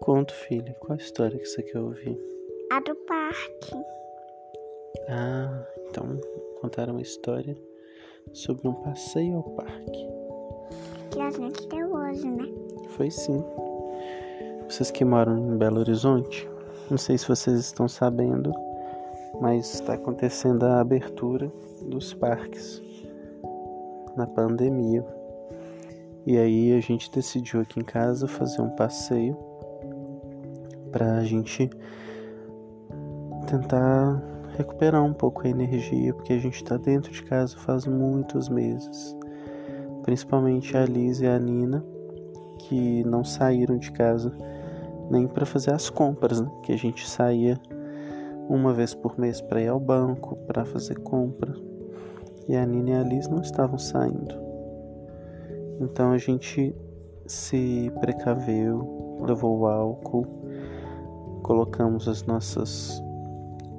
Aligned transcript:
conto, 0.00 0.34
filha. 0.34 0.74
Qual 0.80 0.92
a 0.92 0.96
história 0.96 1.38
que 1.38 1.46
você 1.46 1.62
quer 1.62 1.78
ouvir? 1.78 2.18
A 2.72 2.80
do 2.80 2.94
parque. 3.06 3.74
Ah, 5.08 5.66
então 5.88 6.20
contaram 6.60 6.94
uma 6.94 7.02
história 7.02 7.56
sobre 8.32 8.66
um 8.66 8.74
passeio 8.74 9.36
ao 9.36 9.42
parque. 9.42 10.08
Que 11.10 11.20
a 11.20 11.30
gente 11.30 11.66
deu 11.68 11.92
hoje, 11.92 12.28
né? 12.28 12.44
Foi 12.90 13.10
sim. 13.10 13.44
Vocês 14.68 14.90
que 14.90 15.04
moram 15.04 15.36
em 15.36 15.58
Belo 15.58 15.80
Horizonte, 15.80 16.48
não 16.90 16.98
sei 16.98 17.18
se 17.18 17.28
vocês 17.28 17.58
estão 17.58 17.88
sabendo, 17.88 18.52
mas 19.40 19.74
está 19.74 19.94
acontecendo 19.94 20.64
a 20.64 20.80
abertura 20.80 21.50
dos 21.82 22.14
parques 22.14 22.82
na 24.16 24.26
pandemia. 24.26 25.04
E 26.26 26.38
aí 26.38 26.72
a 26.72 26.80
gente 26.80 27.10
decidiu 27.10 27.60
aqui 27.60 27.80
em 27.80 27.84
casa 27.84 28.28
fazer 28.28 28.60
um 28.60 28.70
passeio 28.70 29.49
para 30.90 31.18
a 31.18 31.24
gente 31.24 31.70
tentar 33.46 34.22
recuperar 34.56 35.02
um 35.02 35.12
pouco 35.12 35.46
a 35.46 35.50
energia, 35.50 36.12
porque 36.14 36.32
a 36.32 36.38
gente 36.38 36.56
está 36.56 36.76
dentro 36.76 37.10
de 37.10 37.22
casa 37.22 37.56
faz 37.56 37.86
muitos 37.86 38.48
meses. 38.48 39.16
Principalmente 40.02 40.76
a 40.76 40.84
Liz 40.84 41.20
e 41.20 41.26
a 41.26 41.38
Nina, 41.38 41.84
que 42.58 43.04
não 43.04 43.24
saíram 43.24 43.78
de 43.78 43.90
casa 43.92 44.32
nem 45.10 45.26
para 45.26 45.44
fazer 45.44 45.72
as 45.72 45.90
compras, 45.90 46.40
né? 46.40 46.50
que 46.62 46.72
a 46.72 46.76
gente 46.76 47.08
saía 47.08 47.58
uma 48.48 48.72
vez 48.72 48.94
por 48.94 49.18
mês 49.18 49.40
para 49.40 49.60
ir 49.60 49.68
ao 49.68 49.80
banco, 49.80 50.36
para 50.46 50.64
fazer 50.64 50.98
compra. 51.00 51.54
E 52.48 52.56
a 52.56 52.64
Nina 52.66 52.90
e 52.90 52.94
a 52.94 53.02
Liz 53.02 53.28
não 53.28 53.40
estavam 53.40 53.78
saindo. 53.78 54.34
Então 55.80 56.12
a 56.12 56.18
gente 56.18 56.74
se 57.26 57.90
precaveu, 58.00 59.20
levou 59.26 59.66
álcool, 59.66 60.26
colocamos 61.50 62.06
as 62.06 62.22
nossas 62.22 63.02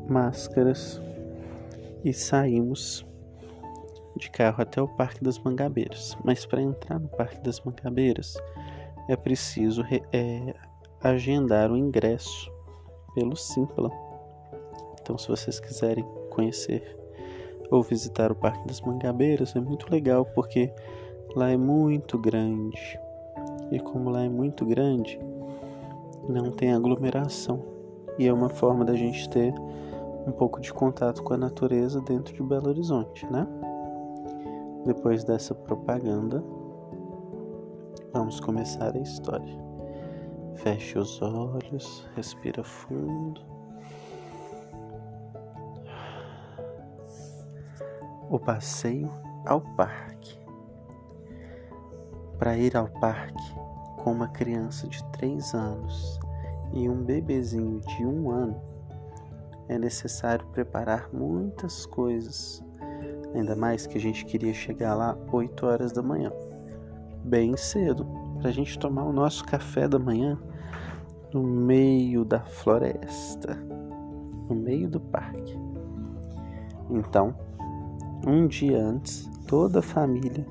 máscaras 0.10 1.02
e 2.04 2.12
saímos 2.12 3.08
de 4.18 4.30
carro 4.30 4.62
até 4.62 4.82
o 4.82 4.90
Parque 4.90 5.24
das 5.24 5.40
Mangabeiras. 5.40 6.18
Mas 6.22 6.46
para 6.46 6.62
entrar 6.62 7.00
no 7.00 7.08
Parque 7.08 7.40
das 7.40 7.62
Mangabeiras 7.62 8.36
é 9.08 9.16
preciso 9.16 9.86
é, 10.12 10.54
agendar 11.02 11.72
o 11.72 11.78
ingresso 11.78 12.52
pelo 13.16 13.38
Simpla. 13.38 13.90
Então, 15.02 15.18
se 15.18 15.30
vocês 15.30 15.58
quiserem 15.62 16.04
conhecer 16.30 16.98
ou 17.70 17.82
visitar 17.82 18.34
o 18.34 18.36
Parque 18.36 18.68
das 18.68 18.82
Mangabeiras, 18.82 19.56
é 19.56 19.62
muito 19.62 19.90
legal 19.90 20.26
porque 20.26 20.70
lá 21.38 21.50
é 21.50 21.56
muito 21.56 22.20
grande. 22.20 23.00
E 23.72 23.80
como 23.80 24.10
lá 24.10 24.26
é 24.26 24.30
muito 24.30 24.66
grande, 24.66 25.18
não 26.28 26.52
tem 26.52 26.74
aglomeração. 26.74 27.64
E 28.18 28.28
é 28.28 28.34
uma 28.34 28.50
forma 28.50 28.86
da 28.86 28.96
gente 28.96 29.30
ter 29.30 29.54
um 30.28 30.32
pouco 30.32 30.60
de 30.60 30.72
contato 30.74 31.24
com 31.24 31.34
a 31.34 31.38
natureza 31.38 32.02
dentro 32.02 32.34
de 32.34 32.44
Belo 32.44 32.70
Horizonte, 32.70 33.26
né? 33.32 33.48
Depois 34.86 35.24
dessa 35.24 35.54
propaganda, 35.54 36.44
vamos 38.14 38.40
começar 38.40 38.96
a 38.96 39.00
história. 39.00 39.60
Feche 40.56 40.98
os 40.98 41.22
olhos, 41.22 42.08
respira 42.16 42.64
fundo. 42.64 43.42
O 48.30 48.40
passeio 48.40 49.10
ao 49.46 49.62
parque. 49.76 50.40
Para 52.38 52.58
ir 52.58 52.76
ao 52.76 52.88
parque 52.88 53.56
com 54.04 54.12
uma 54.12 54.28
criança 54.28 54.88
de 54.88 55.04
3 55.22 55.54
anos 55.54 56.20
e 56.74 56.90
um 56.90 57.04
bebezinho 57.04 57.80
de 57.80 58.04
um 58.04 58.32
ano, 58.32 58.60
é 59.70 59.78
necessário 59.78 60.44
preparar 60.48 61.10
muitas 61.14 61.86
coisas. 61.86 62.64
Ainda 63.36 63.56
mais 63.56 63.86
que 63.86 63.98
a 63.98 64.02
gente 64.02 64.26
queria 64.26 64.54
chegar 64.54 64.96
lá 64.96 65.16
8 65.32 65.66
horas 65.66 65.92
da 65.92 66.02
manhã, 66.02 66.34
bem 67.24 67.56
cedo, 67.56 68.06
para 68.40 68.50
a 68.50 68.52
gente 68.52 68.80
tomar 68.80 69.04
o 69.04 69.14
nosso 69.14 69.46
café 69.46 69.88
da 69.88 70.00
manhã 70.00 70.42
no 71.32 71.44
meio 71.44 72.26
da 72.26 72.40
floresta, 72.40 73.54
no 74.50 74.56
meio 74.56 74.90
do 74.90 75.00
parque. 75.00 75.56
Então, 76.90 77.36
um 78.26 78.48
dia 78.48 78.84
antes, 78.84 79.30
toda 79.48 79.80
a 79.80 79.84
família 79.84 80.46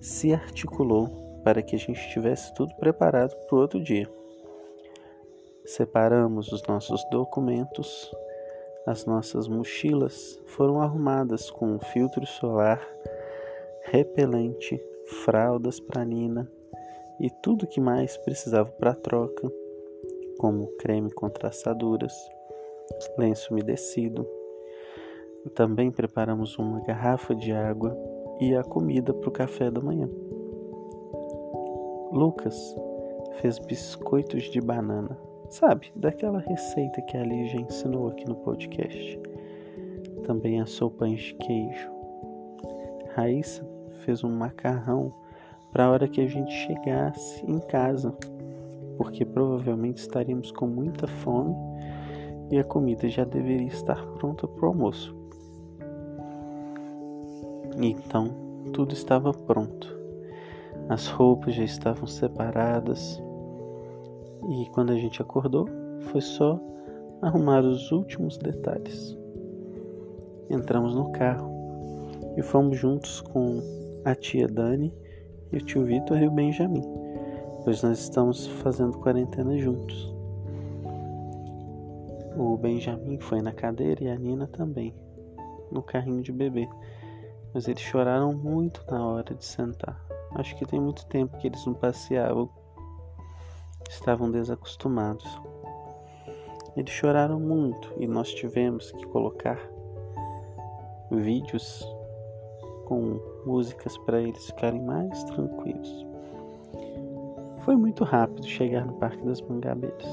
se 0.00 0.32
articulou 0.32 1.21
para 1.42 1.62
que 1.62 1.76
a 1.76 1.78
gente 1.78 2.08
tivesse 2.10 2.52
tudo 2.54 2.74
preparado 2.76 3.34
para 3.46 3.56
o 3.56 3.60
outro 3.60 3.82
dia. 3.82 4.08
Separamos 5.64 6.50
os 6.52 6.62
nossos 6.64 7.04
documentos, 7.10 8.10
as 8.86 9.06
nossas 9.06 9.46
mochilas 9.46 10.40
foram 10.46 10.80
arrumadas 10.80 11.50
com 11.50 11.78
filtro 11.78 12.26
solar, 12.26 12.84
repelente, 13.84 14.82
fraldas 15.24 15.78
para 15.78 16.04
Nina 16.04 16.50
e 17.20 17.30
tudo 17.30 17.66
que 17.66 17.80
mais 17.80 18.16
precisava 18.16 18.70
para 18.72 18.94
troca, 18.94 19.50
como 20.38 20.66
creme 20.78 21.12
contra 21.12 21.48
assaduras, 21.48 22.12
lenço 23.16 23.52
umedecido. 23.52 24.28
Também 25.54 25.90
preparamos 25.92 26.58
uma 26.58 26.80
garrafa 26.80 27.34
de 27.34 27.52
água 27.52 27.96
e 28.40 28.54
a 28.56 28.64
comida 28.64 29.14
para 29.14 29.28
o 29.28 29.32
café 29.32 29.70
da 29.70 29.80
manhã. 29.80 30.08
Lucas 32.12 32.76
fez 33.40 33.58
biscoitos 33.58 34.44
de 34.44 34.60
banana 34.60 35.18
Sabe, 35.52 35.92
daquela 35.94 36.38
receita 36.38 37.02
que 37.02 37.14
a 37.14 37.22
Lígia 37.22 37.60
ensinou 37.60 38.08
aqui 38.08 38.26
no 38.26 38.36
podcast. 38.36 39.20
Também 40.24 40.62
assou 40.62 40.90
pães 40.90 41.20
de 41.20 41.34
queijo. 41.34 41.90
Raíssa 43.14 43.62
fez 43.98 44.24
um 44.24 44.30
macarrão 44.30 45.12
para 45.70 45.84
a 45.84 45.90
hora 45.90 46.08
que 46.08 46.22
a 46.22 46.26
gente 46.26 46.50
chegasse 46.50 47.44
em 47.44 47.58
casa, 47.58 48.16
porque 48.96 49.26
provavelmente 49.26 49.98
estaríamos 49.98 50.50
com 50.52 50.66
muita 50.66 51.06
fome 51.06 51.54
e 52.50 52.58
a 52.58 52.64
comida 52.64 53.06
já 53.10 53.24
deveria 53.24 53.68
estar 53.68 54.02
pronta 54.14 54.48
para 54.48 54.64
o 54.64 54.68
almoço. 54.68 55.14
Então, 57.76 58.28
tudo 58.72 58.94
estava 58.94 59.34
pronto. 59.34 60.01
As 60.88 61.06
roupas 61.08 61.54
já 61.54 61.64
estavam 61.64 62.06
separadas, 62.06 63.22
e 64.50 64.66
quando 64.70 64.92
a 64.92 64.96
gente 64.96 65.22
acordou, 65.22 65.66
foi 66.00 66.20
só 66.20 66.60
arrumar 67.22 67.64
os 67.64 67.92
últimos 67.92 68.36
detalhes. 68.36 69.16
Entramos 70.50 70.94
no 70.94 71.12
carro 71.12 71.50
e 72.36 72.42
fomos 72.42 72.76
juntos 72.76 73.20
com 73.20 73.60
a 74.04 74.14
tia 74.14 74.48
Dani 74.48 74.92
e 75.52 75.56
o 75.56 75.60
tio 75.64 75.84
Vitor 75.84 76.20
e 76.20 76.26
o 76.26 76.30
Benjamin, 76.30 76.82
pois 77.64 77.82
nós 77.82 78.00
estamos 78.00 78.46
fazendo 78.46 78.98
quarentena 78.98 79.56
juntos. 79.56 80.12
O 82.36 82.56
Benjamin 82.56 83.18
foi 83.20 83.40
na 83.40 83.52
cadeira 83.52 84.02
e 84.02 84.08
a 84.08 84.16
Nina 84.16 84.46
também, 84.46 84.94
no 85.70 85.82
carrinho 85.82 86.22
de 86.22 86.32
bebê, 86.32 86.68
mas 87.54 87.68
eles 87.68 87.82
choraram 87.82 88.32
muito 88.32 88.82
na 88.90 89.06
hora 89.06 89.34
de 89.34 89.44
sentar. 89.44 90.11
Acho 90.34 90.56
que 90.56 90.66
tem 90.66 90.80
muito 90.80 91.06
tempo 91.06 91.36
que 91.38 91.46
eles 91.46 91.64
não 91.66 91.74
passeavam 91.74 92.48
estavam 93.92 94.30
desacostumados. 94.30 95.40
Eles 96.76 96.90
choraram 96.90 97.38
muito 97.38 97.92
e 97.98 98.06
nós 98.06 98.32
tivemos 98.32 98.90
que 98.92 99.06
colocar 99.06 99.58
vídeos 101.10 101.86
com 102.86 103.20
músicas 103.44 103.96
para 103.98 104.20
eles 104.20 104.46
ficarem 104.46 104.80
mais 104.80 105.22
tranquilos. 105.24 106.06
Foi 107.60 107.76
muito 107.76 108.02
rápido 108.02 108.46
chegar 108.46 108.86
no 108.86 108.94
Parque 108.94 109.24
das 109.24 109.40
Mangabeiras. 109.42 110.08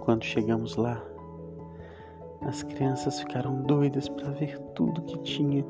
Quando 0.00 0.24
chegamos 0.24 0.76
lá, 0.76 1.02
as 2.42 2.62
crianças 2.62 3.20
ficaram 3.20 3.62
doidas 3.62 4.08
para 4.08 4.30
ver 4.30 4.58
tudo 4.74 5.02
que 5.02 5.18
tinha. 5.18 5.64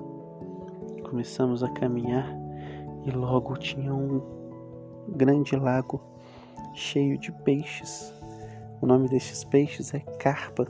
Começamos 1.08 1.62
a 1.62 1.70
caminhar 1.70 2.28
e 3.04 3.12
logo 3.12 3.56
tinha 3.56 3.94
um 3.94 4.20
grande 5.08 5.54
lago 5.54 6.00
cheio 6.74 7.16
de 7.16 7.30
peixes. 7.30 8.12
O 8.80 8.86
nome 8.86 9.08
destes 9.08 9.44
peixes 9.44 9.94
é 9.94 10.00
carpa. 10.00 10.66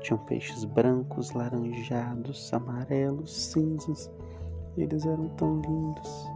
Tinham 0.00 0.18
peixes 0.26 0.66
brancos, 0.66 1.30
laranjados, 1.32 2.52
amarelos, 2.52 3.34
cinzas. 3.34 4.12
Eles 4.76 5.06
eram 5.06 5.30
tão 5.30 5.58
lindos. 5.62 6.28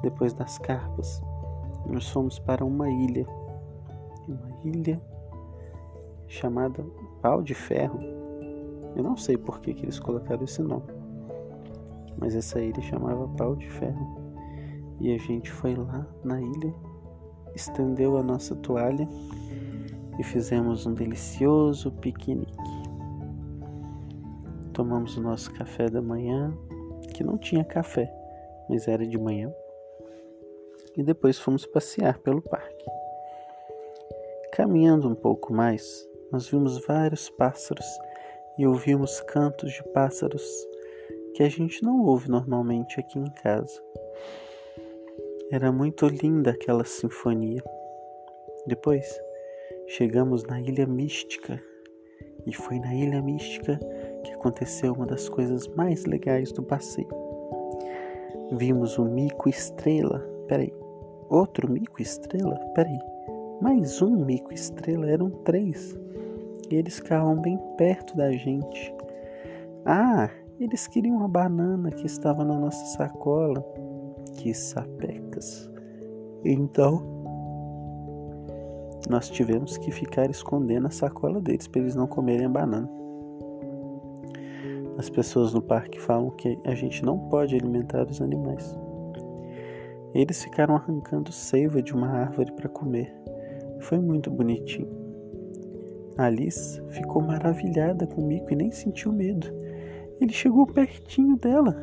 Depois 0.00 0.32
das 0.32 0.56
carpas, 0.56 1.22
nós 1.86 2.08
fomos 2.08 2.38
para 2.38 2.64
uma 2.64 2.88
ilha. 2.88 3.26
Uma 4.26 4.48
ilha 4.64 4.98
chamada 6.26 6.82
Pau 7.20 7.42
de 7.42 7.52
Ferro. 7.52 8.00
Eu 8.96 9.02
não 9.02 9.14
sei 9.14 9.36
por 9.36 9.60
que, 9.60 9.74
que 9.74 9.84
eles 9.84 10.00
colocaram 10.00 10.44
esse 10.44 10.62
nome, 10.62 10.95
mas 12.18 12.34
essa 12.34 12.60
ilha 12.60 12.80
chamava 12.82 13.28
Pau 13.36 13.56
de 13.56 13.68
Ferro. 13.70 14.26
E 15.00 15.14
a 15.14 15.18
gente 15.18 15.50
foi 15.50 15.74
lá 15.74 16.06
na 16.24 16.40
ilha 16.40 16.74
estendeu 17.56 18.18
a 18.18 18.22
nossa 18.22 18.54
toalha 18.54 19.08
e 20.18 20.22
fizemos 20.22 20.86
um 20.86 20.92
delicioso 20.92 21.90
piquenique. 21.90 22.52
Tomamos 24.72 25.16
o 25.16 25.22
nosso 25.22 25.52
café 25.54 25.88
da 25.88 26.02
manhã, 26.02 26.52
que 27.14 27.24
não 27.24 27.38
tinha 27.38 27.64
café, 27.64 28.12
mas 28.68 28.86
era 28.86 29.06
de 29.06 29.18
manhã, 29.18 29.50
e 30.96 31.02
depois 31.02 31.38
fomos 31.38 31.64
passear 31.64 32.18
pelo 32.18 32.42
parque. 32.42 32.84
Caminhando 34.52 35.08
um 35.08 35.14
pouco 35.14 35.52
mais, 35.52 36.06
nós 36.30 36.48
vimos 36.48 36.84
vários 36.86 37.30
pássaros 37.30 37.86
e 38.58 38.66
ouvimos 38.66 39.20
cantos 39.22 39.72
de 39.72 39.82
pássaros 39.92 40.42
que 41.36 41.42
a 41.42 41.50
gente 41.50 41.82
não 41.82 42.00
ouve 42.00 42.30
normalmente 42.30 42.98
aqui 42.98 43.18
em 43.18 43.30
casa. 43.30 43.78
Era 45.52 45.70
muito 45.70 46.08
linda 46.08 46.52
aquela 46.52 46.82
sinfonia. 46.82 47.62
Depois 48.66 49.06
chegamos 49.86 50.44
na 50.44 50.58
Ilha 50.58 50.86
Mística 50.86 51.62
e 52.46 52.54
foi 52.54 52.78
na 52.78 52.94
Ilha 52.94 53.20
Mística 53.20 53.78
que 54.24 54.32
aconteceu 54.32 54.94
uma 54.94 55.04
das 55.04 55.28
coisas 55.28 55.68
mais 55.68 56.06
legais 56.06 56.52
do 56.52 56.62
passeio. 56.62 57.10
Vimos 58.52 58.96
o 58.96 59.04
mico 59.04 59.46
estrela. 59.46 60.26
Peraí, 60.48 60.72
outro 61.28 61.70
mico 61.70 62.00
estrela? 62.00 62.58
Peraí, 62.74 62.98
mais 63.60 64.00
um 64.00 64.24
mico 64.24 64.54
estrela? 64.54 65.10
Eram 65.10 65.28
três. 65.44 65.94
E 66.70 66.76
eles 66.76 66.96
ficavam 66.96 67.38
bem 67.42 67.58
perto 67.76 68.16
da 68.16 68.32
gente. 68.32 68.94
Ah, 69.84 70.30
eles 70.58 70.86
queriam 70.86 71.22
a 71.24 71.28
banana 71.28 71.90
que 71.90 72.06
estava 72.06 72.44
na 72.44 72.58
nossa 72.58 72.84
sacola. 72.96 73.64
Que 74.36 74.52
sapecas. 74.52 75.70
Então, 76.44 77.02
nós 79.08 79.30
tivemos 79.30 79.78
que 79.78 79.90
ficar 79.90 80.30
escondendo 80.30 80.86
a 80.86 80.90
sacola 80.90 81.40
deles 81.40 81.68
para 81.68 81.80
eles 81.80 81.94
não 81.94 82.06
comerem 82.06 82.46
a 82.46 82.48
banana. 82.48 82.90
As 84.98 85.10
pessoas 85.10 85.52
no 85.52 85.60
parque 85.60 86.00
falam 86.00 86.30
que 86.30 86.58
a 86.64 86.74
gente 86.74 87.04
não 87.04 87.18
pode 87.28 87.54
alimentar 87.54 88.06
os 88.08 88.20
animais. 88.20 88.76
Eles 90.14 90.42
ficaram 90.42 90.74
arrancando 90.74 91.30
seiva 91.30 91.82
de 91.82 91.94
uma 91.94 92.08
árvore 92.08 92.50
para 92.52 92.68
comer. 92.68 93.14
Foi 93.80 93.98
muito 93.98 94.30
bonitinho. 94.30 94.88
Alice 96.16 96.80
ficou 96.88 97.20
maravilhada 97.20 98.06
com 98.06 98.22
o 98.22 98.26
mico 98.26 98.50
e 98.52 98.56
nem 98.56 98.70
sentiu 98.70 99.12
medo. 99.12 99.46
Ele 100.18 100.32
chegou 100.32 100.66
pertinho 100.66 101.36
dela 101.36 101.76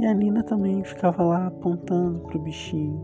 e 0.00 0.06
a 0.06 0.12
Nina 0.12 0.42
também 0.42 0.82
ficava 0.82 1.22
lá 1.22 1.46
apontando 1.46 2.18
para 2.20 2.36
o 2.36 2.40
bichinho, 2.40 3.00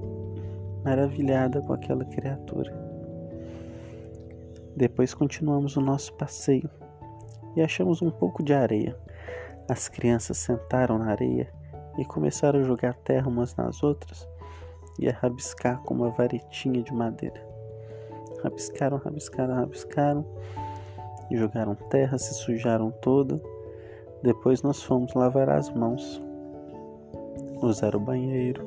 maravilhada 0.84 1.62
com 1.62 1.72
aquela 1.72 2.04
criatura. 2.04 2.72
Depois 4.76 5.14
continuamos 5.14 5.76
o 5.76 5.80
nosso 5.80 6.12
passeio 6.14 6.68
e 7.54 7.62
achamos 7.62 8.02
um 8.02 8.10
pouco 8.10 8.42
de 8.42 8.52
areia. 8.52 8.98
As 9.68 9.88
crianças 9.88 10.38
sentaram 10.38 10.98
na 10.98 11.10
areia 11.10 11.52
e 11.96 12.04
começaram 12.04 12.58
a 12.58 12.64
jogar 12.64 12.94
terra 12.94 13.28
umas 13.28 13.54
nas 13.54 13.82
outras 13.82 14.28
e 14.98 15.08
a 15.08 15.12
rabiscar 15.12 15.80
com 15.82 15.94
uma 15.94 16.10
varetinha 16.10 16.82
de 16.82 16.92
madeira. 16.92 17.40
Rabiscaram, 18.42 18.96
rabiscaram, 18.98 19.54
rabiscaram, 19.54 20.24
jogaram 21.30 21.76
terra, 21.76 22.18
se 22.18 22.34
sujaram 22.34 22.90
toda 22.90 23.40
depois 24.22 24.62
nós 24.62 24.82
fomos 24.82 25.14
lavar 25.14 25.48
as 25.48 25.70
mãos, 25.70 26.22
usar 27.62 27.94
o 27.94 28.00
banheiro. 28.00 28.66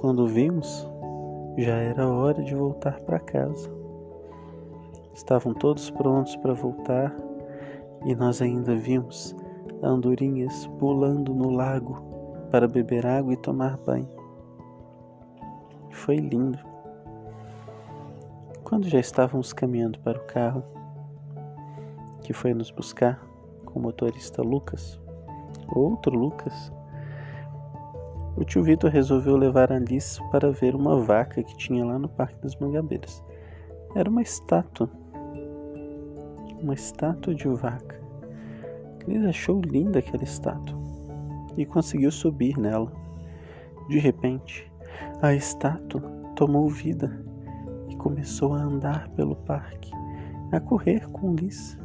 Quando 0.00 0.26
vimos, 0.26 0.88
já 1.56 1.76
era 1.76 2.08
hora 2.08 2.42
de 2.42 2.54
voltar 2.54 3.00
para 3.00 3.18
casa. 3.18 3.70
Estavam 5.14 5.54
todos 5.54 5.90
prontos 5.90 6.36
para 6.36 6.52
voltar 6.52 7.16
e 8.04 8.14
nós 8.14 8.42
ainda 8.42 8.76
vimos 8.76 9.34
andorinhas 9.82 10.66
pulando 10.78 11.34
no 11.34 11.50
lago 11.50 12.02
para 12.50 12.68
beber 12.68 13.06
água 13.06 13.32
e 13.32 13.36
tomar 13.36 13.78
banho. 13.78 14.08
Foi 15.90 16.16
lindo. 16.16 16.58
Quando 18.62 18.88
já 18.88 19.00
estávamos 19.00 19.52
caminhando 19.52 19.98
para 20.00 20.18
o 20.18 20.24
carro 20.26 20.62
que 22.22 22.32
foi 22.32 22.52
nos 22.52 22.70
buscar, 22.70 23.25
com 23.76 23.80
o 23.80 23.82
motorista 23.82 24.40
Lucas, 24.40 24.98
outro 25.68 26.18
Lucas, 26.18 26.72
o 28.34 28.42
tio 28.42 28.62
Vitor 28.62 28.90
resolveu 28.90 29.36
levar 29.36 29.70
Alice 29.70 30.18
para 30.30 30.50
ver 30.50 30.74
uma 30.74 30.98
vaca 30.98 31.42
que 31.42 31.54
tinha 31.58 31.84
lá 31.84 31.98
no 31.98 32.08
Parque 32.08 32.40
das 32.40 32.56
Mangabeiras. 32.56 33.22
Era 33.94 34.08
uma 34.08 34.22
estátua. 34.22 34.88
Uma 36.58 36.72
estátua 36.72 37.34
de 37.34 37.46
vaca. 37.48 38.00
Alice 39.06 39.26
achou 39.26 39.60
linda 39.60 39.98
aquela 39.98 40.24
estátua 40.24 40.78
e 41.58 41.66
conseguiu 41.66 42.10
subir 42.10 42.56
nela. 42.56 42.90
De 43.90 43.98
repente, 43.98 44.70
a 45.20 45.34
estátua 45.34 46.00
tomou 46.34 46.66
vida 46.70 47.22
e 47.90 47.96
começou 47.96 48.54
a 48.54 48.62
andar 48.62 49.08
pelo 49.10 49.36
parque, 49.36 49.90
a 50.50 50.60
correr 50.60 51.06
com 51.10 51.34
Liz. 51.34 51.78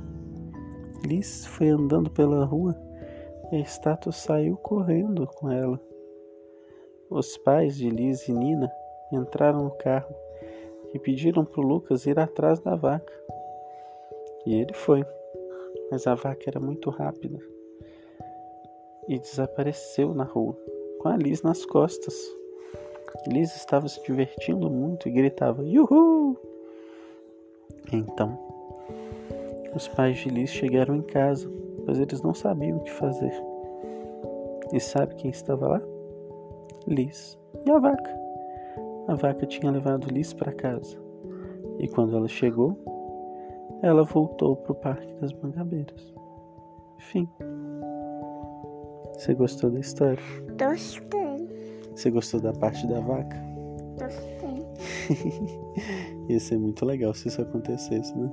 Liz 1.06 1.46
foi 1.46 1.70
andando 1.70 2.10
pela 2.10 2.46
rua 2.46 2.76
e 3.52 3.56
a 3.56 3.60
estátua 3.60 4.12
saiu 4.12 4.56
correndo 4.58 5.28
com 5.28 5.52
ela. 5.52 5.80
Os 7.10 7.38
pais 7.38 7.76
de 7.76 7.90
Liz 7.90 8.28
e 8.28 8.34
Nina 8.34 8.72
entraram 9.12 9.66
no 9.66 9.72
carro 9.72 10.16
e 10.94 11.00
pediram 11.00 11.44
para 11.44 11.62
Lucas 11.62 12.06
ir 12.06 12.20
atrás 12.20 12.60
da 12.60 12.76
vaca. 12.76 13.14
E 14.46 14.54
ele 14.56 14.74
foi, 14.74 15.06
mas 15.90 16.08
a 16.08 16.16
vaca 16.16 16.44
era 16.48 16.60
muito 16.60 16.90
rápida 16.90 17.40
e 19.08 19.20
desapareceu 19.20 20.14
na 20.14 20.24
rua, 20.24 20.56
com 21.00 21.10
a 21.10 21.18
Liz 21.18 21.42
nas 21.42 21.66
costas. 21.66 22.16
Liz 23.28 23.56
estava 23.56 23.88
se 23.88 24.02
divertindo 24.04 24.70
muito 24.70 25.08
e 25.08 25.12
gritava: 25.12 25.64
Yuhu! 25.64 26.38
Então, 27.92 28.61
os 29.74 29.88
pais 29.88 30.18
de 30.18 30.30
Liz 30.30 30.50
chegaram 30.50 30.96
em 30.96 31.02
casa, 31.02 31.50
pois 31.86 32.00
eles 32.00 32.22
não 32.22 32.34
sabiam 32.34 32.78
o 32.78 32.84
que 32.84 32.92
fazer. 32.92 33.34
E 34.74 34.80
sabe 34.80 35.16
quem 35.16 35.32
estava 35.32 35.68
lá? 35.68 35.82
Liz 36.88 37.38
e 37.66 37.72
a 37.72 37.80
vaca. 37.80 38.22
A 39.08 39.16
vaca 39.16 39.46
tinha 39.46 39.72
levado 39.72 40.08
Liz 40.10 40.34
para 40.34 40.54
casa. 40.54 40.98
E 41.80 41.88
quando 41.88 42.16
ela 42.16 42.28
chegou, 42.28 42.78
ela 43.82 44.04
voltou 44.04 44.56
para 44.56 44.72
o 44.72 44.76
Parque 44.76 45.14
das 45.16 45.34
Mangabeiras. 45.34 46.14
Fim. 46.98 47.28
Você 49.14 49.34
gostou 49.34 49.70
da 49.70 49.80
história? 49.80 50.22
Gostei. 50.58 51.50
Você 51.96 52.10
gostou 52.10 52.40
da 52.40 52.54
parte 52.54 52.88
da 52.88 53.00
vaca? 53.00 53.38
Gostei. 54.00 54.66
Ia 56.30 56.40
ser 56.40 56.58
muito 56.58 56.86
legal 56.86 57.14
se 57.14 57.28
isso 57.28 57.42
acontecesse, 57.42 58.18
né? 58.18 58.32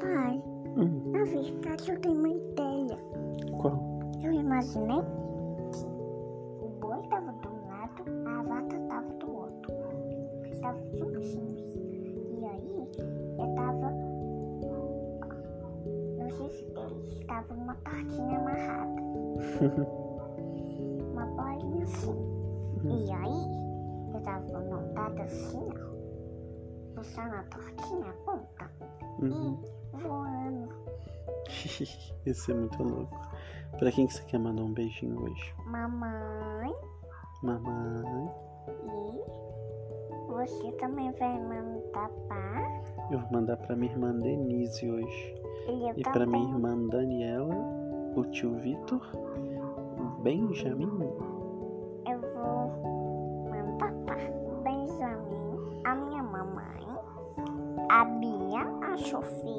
Pai, 0.00 0.42
Hum, 0.76 1.12
na 1.12 1.24
verdade 1.24 1.90
eu 1.90 2.00
tenho 2.00 2.14
uma 2.18 2.28
ideia. 2.28 2.98
qual? 3.60 3.78
Eu 4.22 4.32
imaginei 4.32 5.00
o 6.60 6.68
boi 6.80 6.98
estava 7.00 7.32
de 7.32 7.48
um 7.48 7.66
lado, 7.68 8.04
a 8.26 8.42
vaca 8.42 8.76
estava 8.76 9.12
do 9.14 9.30
outro. 9.32 9.72
Estavam 10.52 10.82
juntinhos. 10.96 11.60
E 12.40 12.44
aí 12.44 12.88
eu 13.38 13.54
tava. 13.54 13.90
No 16.18 16.28
chifre 16.30 16.66
deles 16.72 17.12
estava 17.20 17.54
uma 17.54 17.74
tortinha 17.76 18.38
amarrada. 18.38 19.00
uma 21.12 21.26
bolinha 21.26 21.84
assim. 21.84 22.16
E 22.84 23.12
aí 23.12 23.46
eu 24.14 24.20
tava 24.22 24.60
montada 24.60 25.22
assim, 25.22 25.68
ó. 25.70 25.72
Puxando 26.96 27.34
a 27.34 27.42
tortinha 27.44 28.06
a 28.08 28.12
ponta 28.24 28.70
Uhum. 29.20 29.28
e 29.28 29.30
voando. 30.06 30.68
Ia 32.26 32.34
ser 32.34 32.54
muito 32.54 32.82
louco. 32.82 33.20
Pra 33.78 33.90
quem 33.90 34.06
que 34.06 34.14
você 34.14 34.22
quer 34.24 34.38
mandar 34.38 34.62
um 34.62 34.72
beijinho 34.72 35.20
hoje? 35.22 35.54
Mamãe. 35.66 36.72
Mamãe. 37.42 38.30
E 38.68 40.32
você 40.32 40.72
também 40.72 41.12
vai 41.12 41.38
mandar 41.42 42.08
para 42.28 42.82
Eu 43.10 43.18
vou 43.20 43.32
mandar 43.32 43.56
pra 43.58 43.76
minha 43.76 43.92
irmã 43.92 44.12
Denise 44.18 44.88
hoje. 44.90 45.34
e 45.68 45.88
eu 45.90 45.94
E 45.96 46.02
pra 46.02 46.24
minha 46.26 46.48
irmã 46.48 46.78
Daniela, 46.88 47.54
o 48.16 48.24
tio 48.30 48.54
Vitor, 48.54 49.02
o 49.98 50.22
Benjamin. 50.22 50.88
E, 59.54 59.58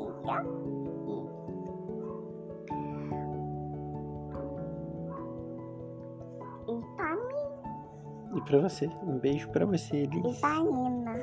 e 6.71 6.81
para 6.95 7.15
mim 7.15 8.37
E 8.37 8.41
pra 8.41 8.59
você, 8.59 8.87
um 9.03 9.17
beijo 9.19 9.49
pra 9.49 9.65
você, 9.65 9.97
e 9.97 10.03
Elis. 10.03 10.39
para 10.39 10.63
Nina. 10.63 11.19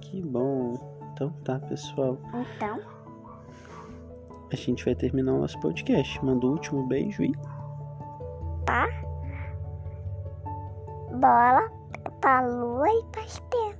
Que 0.00 0.22
bom. 0.22 0.74
Então 1.12 1.30
tá, 1.44 1.58
pessoal. 1.58 2.16
Então, 2.56 2.78
A 4.52 4.56
gente 4.56 4.84
vai 4.84 4.94
terminar 4.94 5.32
o 5.34 5.40
nosso 5.40 5.58
podcast. 5.60 6.24
Manda 6.24 6.46
o 6.46 6.50
último 6.52 6.86
beijo 6.86 7.22
e 7.24 7.32
tá? 8.64 8.86
Bola 11.20 11.68
pra 12.20 12.40
lua 12.46 12.88
e 12.88 13.04
pra 13.10 13.22
estrela. 13.24 13.74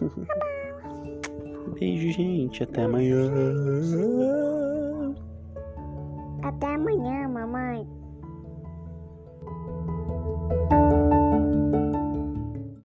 beijo, 1.82 2.12
gente. 2.12 2.62
Até 2.62 2.84
amanhã. 2.84 3.28
Até 6.42 6.74
amanhã, 6.74 7.28
mamãe. 7.28 7.86